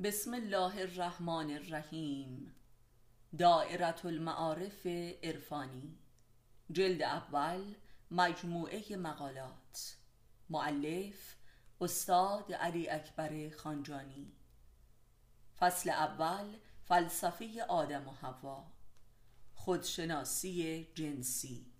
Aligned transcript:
بسم 0.00 0.34
الله 0.34 0.82
الرحمن 0.82 1.50
الرحیم. 1.50 2.54
دائرة 3.38 4.00
المعارف 4.04 4.86
عرفانی. 5.22 5.98
جلد 6.70 7.02
اول 7.02 7.74
مجموعه 8.10 8.96
مقالات. 8.96 9.96
معلف 10.50 11.36
استاد 11.80 12.52
علی 12.52 12.88
اکبر 12.88 13.50
خانجانی. 13.56 14.32
فصل 15.58 15.90
اول 15.90 16.56
فلسفه 16.84 17.64
آدم 17.68 18.08
و 18.08 18.12
حوا. 18.12 18.64
خودشناسی 19.54 20.88
جنسی. 20.94 21.72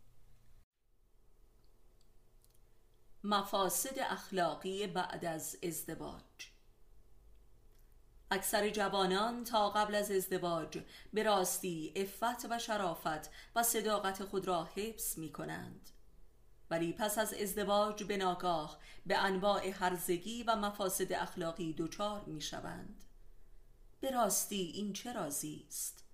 مفاسد 3.25 3.99
اخلاقی 3.99 4.87
بعد 4.87 5.25
از 5.25 5.57
ازدواج. 5.63 6.52
اکثر 8.33 8.71
جوانان 8.71 9.45
تا 9.45 9.71
قبل 9.71 9.95
از 9.95 10.11
ازدواج 10.11 10.79
به 11.13 11.23
راستی 11.23 11.93
افت 11.97 12.47
و 12.51 12.59
شرافت 12.59 13.31
و 13.57 13.63
صداقت 13.63 14.25
خود 14.25 14.47
را 14.47 14.69
حفظ 14.75 15.19
می 15.19 15.33
کنند 15.33 15.91
ولی 16.71 16.93
پس 16.93 17.19
از 17.19 17.35
ازدواج 17.35 18.05
به 18.05 18.17
ناگاه 18.17 18.79
به 19.07 19.19
انواع 19.19 19.69
هرزگی 19.69 20.43
و 20.43 20.57
مفاسد 20.57 21.13
اخلاقی 21.13 21.75
دچار 21.79 22.25
می 22.25 22.41
شوند 22.41 23.05
به 24.01 24.11
راستی 24.11 24.73
این 24.75 24.93
چه 24.93 25.13
رازی 25.13 25.65
است؟ 25.69 26.05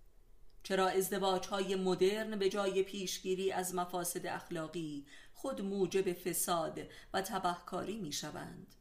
چرا 0.63 0.89
ازدواج 0.89 1.47
های 1.47 1.75
مدرن 1.75 2.39
به 2.39 2.49
جای 2.49 2.83
پیشگیری 2.83 3.53
از 3.53 3.75
مفاسد 3.75 4.27
اخلاقی 4.27 5.07
خود 5.35 5.61
موجب 5.61 6.13
فساد 6.13 6.81
و 7.13 7.23
تبهکاری 7.23 7.99
می 7.99 8.13
شوند 8.13 8.75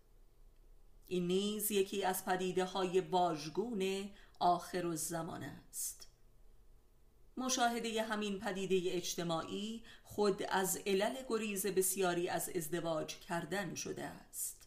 این 1.08 1.28
نیز 1.28 1.72
یکی 1.72 2.04
از 2.04 2.26
پدیده 2.26 2.66
های 2.66 3.00
واژگون 3.02 4.10
آخر 4.40 4.88
الزمان 4.88 5.44
است. 5.44 6.08
مشاهده 7.38 8.04
همین 8.04 8.40
پدیده 8.40 8.82
اجتماعی 8.96 9.84
خود 10.04 10.44
از 10.44 10.78
علل 10.86 11.16
گریز 11.30 11.66
بسیاری 11.66 12.30
از 12.30 12.50
ازدواج 12.50 13.16
کردن 13.16 13.76
شده 13.76 14.06
است. 14.06 14.58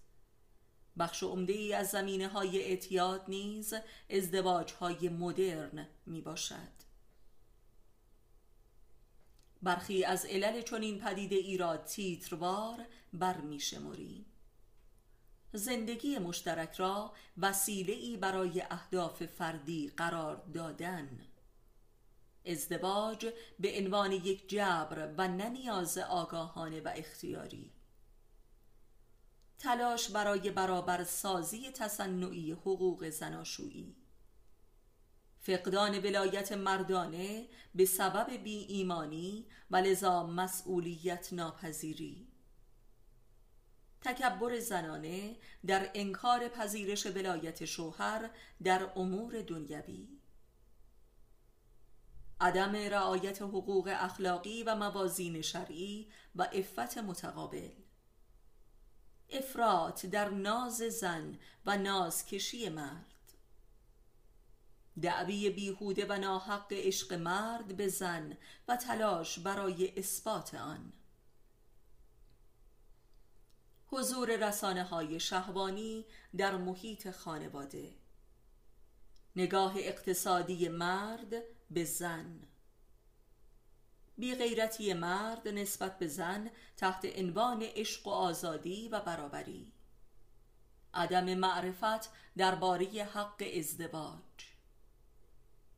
بخش 0.98 1.22
عمده 1.22 1.52
ای 1.52 1.72
از 1.72 1.88
زمینه 1.90 2.28
های 2.28 2.62
اعتیاد 2.64 3.24
نیز 3.28 3.74
ازدواج 4.10 4.72
های 4.72 5.08
مدرن 5.08 5.88
می 6.06 6.20
باشد 6.20 6.80
برخی 9.62 10.04
از 10.04 10.24
علل 10.24 10.62
چنین 10.62 10.98
پدیده 10.98 11.36
ای 11.36 11.56
را 11.56 11.76
تیتروار 11.76 12.86
برمی 13.12 13.60
شمریم 13.60 14.26
زندگی 15.52 16.18
مشترک 16.18 16.74
را 16.74 17.12
وسیله 17.38 17.92
ای 17.92 18.16
برای 18.16 18.62
اهداف 18.70 19.26
فردی 19.26 19.88
قرار 19.96 20.36
دادن. 20.36 21.20
ازدواج 22.46 23.26
به 23.58 23.78
عنوان 23.78 24.12
یک 24.12 24.48
جبر 24.48 25.14
و 25.18 25.28
نه 25.28 25.48
نیاز 25.48 25.98
آگاهانه 25.98 26.80
و 26.80 26.92
اختیاری. 26.96 27.70
تلاش 29.58 30.10
برای 30.10 30.50
برابر 30.50 31.04
سازی 31.04 31.70
تصنعی 31.70 32.52
حقوق 32.52 33.08
زناشویی. 33.08 33.96
فقدان 35.40 35.98
ولایت 35.98 36.52
مردانه 36.52 37.48
به 37.74 37.84
سبب 37.84 38.30
بی 38.30 38.56
ایمانی 38.56 39.46
و 39.70 39.76
لذا 39.76 40.26
مسئولیت 40.26 41.32
ناپذیری. 41.32 42.29
تکبر 44.12 44.58
زنانه 44.58 45.36
در 45.66 45.90
انکار 45.94 46.48
پذیرش 46.48 47.06
ولایت 47.06 47.64
شوهر 47.64 48.30
در 48.62 48.90
امور 48.96 49.42
دنیوی. 49.42 50.08
عدم 52.40 52.76
رعایت 52.76 53.42
حقوق 53.42 53.94
اخلاقی 53.96 54.62
و 54.62 54.74
موازین 54.74 55.42
شرعی 55.42 56.08
و 56.36 56.48
افت 56.52 56.98
متقابل. 56.98 57.70
افراط 59.30 60.06
در 60.06 60.28
ناز 60.28 60.76
زن 60.76 61.38
و 61.66 61.78
نازکشی 61.78 62.68
مرد. 62.68 63.06
دعوی 65.02 65.50
بیهوده 65.50 66.06
و 66.08 66.12
ناحق 66.18 66.72
عشق 66.72 67.12
مرد 67.12 67.76
به 67.76 67.88
زن 67.88 68.36
و 68.68 68.76
تلاش 68.76 69.38
برای 69.38 69.98
اثبات 69.98 70.54
آن. 70.54 70.92
حضور 73.92 74.48
رسانه 74.48 74.84
های 74.84 75.20
شهوانی 75.20 76.04
در 76.36 76.56
محیط 76.56 77.10
خانواده. 77.10 77.94
نگاه 79.36 79.74
اقتصادی 79.76 80.68
مرد 80.68 81.34
به 81.70 81.84
زن. 81.84 82.40
بیغیرتی 84.18 84.92
مرد 84.92 85.48
نسبت 85.48 85.98
به 85.98 86.06
زن 86.06 86.50
تحت 86.76 87.18
عنوان 87.18 87.62
عشق 87.62 88.06
و 88.06 88.10
آزادی 88.10 88.88
و 88.88 89.00
برابری. 89.00 89.72
عدم 90.94 91.34
معرفت 91.34 92.10
درباره 92.36 92.86
حق 92.86 93.44
ازدواج. 93.58 94.20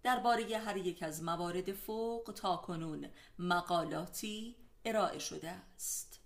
درباره 0.02 0.58
هر 0.58 0.76
یک 0.76 1.02
از 1.02 1.22
موارد 1.22 1.72
فوق 1.72 2.32
تا 2.36 2.56
کنون 2.56 3.10
مقالاتی 3.38 4.56
ارائه 4.84 5.18
شده 5.18 5.50
است. 5.50 6.21